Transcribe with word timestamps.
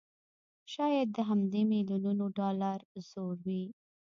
شايد 0.73 1.07
د 1.13 1.17
همدې 1.29 1.61
مليونونو 1.71 2.25
ډالرو 2.37 2.93
زور 3.09 3.35
وي 3.45 3.63